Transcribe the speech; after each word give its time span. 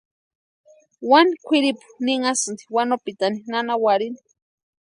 Wani 1.09 1.33
kwʼiripu 1.45 1.85
ninhasïnti 2.05 2.63
wanopitani 2.75 3.37
nana 3.51 3.73
warhini. 3.83 4.21